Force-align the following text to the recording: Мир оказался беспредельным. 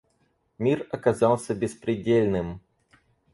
Мир 0.57 0.87
оказался 0.89 1.53
беспредельным. 1.53 2.59